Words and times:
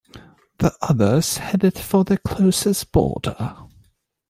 The 0.57 0.75
others 0.81 1.37
headed 1.37 1.77
for 1.77 2.03
the 2.03 2.17
closest 2.17 2.91
border. 2.91 3.55